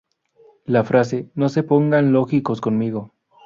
[0.65, 3.11] La frase "¡No se pongan lógicos conmigo!